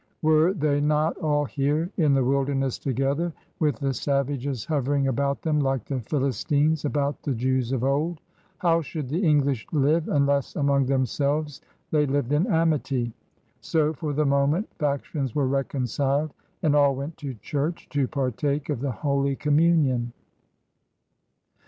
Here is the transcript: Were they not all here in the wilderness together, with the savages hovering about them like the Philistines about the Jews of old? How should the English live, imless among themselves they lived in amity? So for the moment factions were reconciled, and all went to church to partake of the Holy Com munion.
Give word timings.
Were 0.23 0.51
they 0.55 0.81
not 0.81 1.15
all 1.19 1.45
here 1.45 1.91
in 1.95 2.15
the 2.15 2.23
wilderness 2.25 2.79
together, 2.79 3.31
with 3.59 3.75
the 3.75 3.93
savages 3.93 4.65
hovering 4.65 5.07
about 5.07 5.43
them 5.43 5.59
like 5.59 5.85
the 5.85 5.99
Philistines 5.99 6.85
about 6.85 7.21
the 7.21 7.35
Jews 7.35 7.71
of 7.71 7.83
old? 7.83 8.19
How 8.57 8.81
should 8.81 9.09
the 9.09 9.23
English 9.23 9.67
live, 9.71 10.07
imless 10.07 10.55
among 10.55 10.87
themselves 10.87 11.61
they 11.91 12.07
lived 12.07 12.33
in 12.33 12.47
amity? 12.47 13.13
So 13.59 13.93
for 13.93 14.11
the 14.11 14.25
moment 14.25 14.69
factions 14.79 15.35
were 15.35 15.47
reconciled, 15.47 16.33
and 16.63 16.75
all 16.75 16.95
went 16.95 17.15
to 17.17 17.35
church 17.35 17.87
to 17.89 18.07
partake 18.07 18.69
of 18.69 18.79
the 18.81 18.91
Holy 18.91 19.35
Com 19.35 19.55
munion. 19.59 20.07